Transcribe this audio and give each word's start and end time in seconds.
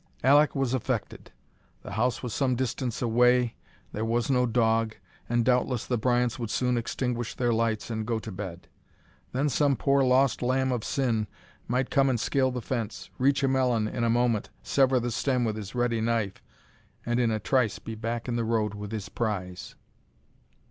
Alek 0.23 0.55
was 0.55 0.73
affected. 0.73 1.29
The 1.83 1.91
house 1.91 2.23
was 2.23 2.33
some 2.33 2.55
distance 2.55 3.03
away, 3.03 3.53
there 3.91 4.03
was 4.03 4.31
no 4.31 4.47
dog, 4.47 4.95
and 5.29 5.45
doubtless 5.45 5.85
the 5.85 5.95
Bryants 5.95 6.39
would 6.39 6.49
soon 6.49 6.75
extinguish 6.75 7.35
their 7.35 7.53
lights 7.53 7.91
and 7.91 8.03
go 8.03 8.17
to 8.17 8.31
bed. 8.31 8.67
Then 9.31 9.47
some 9.47 9.75
poor 9.75 10.01
lost 10.03 10.41
lamb 10.41 10.71
of 10.71 10.83
sin 10.83 11.27
might 11.67 11.91
come 11.91 12.09
and 12.09 12.19
scale 12.19 12.49
the 12.49 12.63
fence, 12.63 13.11
reach 13.19 13.43
a 13.43 13.47
melon 13.47 13.87
in 13.87 14.03
a 14.03 14.09
moment, 14.09 14.49
sever 14.63 14.99
the 14.99 15.11
stem 15.11 15.45
with 15.45 15.55
his 15.55 15.75
ready 15.75 16.01
knife, 16.01 16.41
and 17.05 17.19
in 17.19 17.29
a 17.29 17.37
trice 17.39 17.77
be 17.77 17.93
back 17.93 18.27
in 18.27 18.35
the 18.35 18.43
road 18.43 18.73
with 18.73 18.91
his 18.91 19.07
prize. 19.07 19.75